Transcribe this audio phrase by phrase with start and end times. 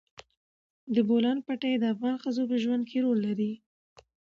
[0.93, 3.53] د بولان پټي د افغان ښځو په ژوند کې رول لري.